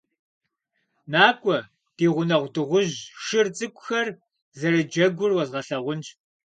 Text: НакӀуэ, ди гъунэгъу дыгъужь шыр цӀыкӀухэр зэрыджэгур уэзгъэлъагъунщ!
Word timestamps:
НакӀуэ, 1.11 1.59
ди 1.97 2.07
гъунэгъу 2.13 2.49
дыгъужь 2.53 2.95
шыр 3.25 3.47
цӀыкӀухэр 3.57 4.07
зэрыджэгур 4.59 5.31
уэзгъэлъагъунщ! 5.33 6.07